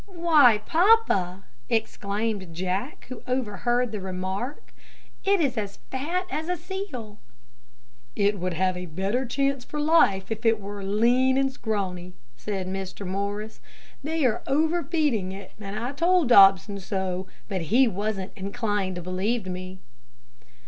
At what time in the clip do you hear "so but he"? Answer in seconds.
16.79-17.87